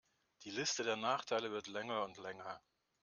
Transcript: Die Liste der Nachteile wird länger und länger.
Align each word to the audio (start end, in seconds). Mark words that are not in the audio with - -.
Die 0.45 0.49
Liste 0.49 0.83
der 0.83 0.95
Nachteile 0.97 1.51
wird 1.51 1.67
länger 1.67 2.03
und 2.05 2.17
länger. 2.17 2.59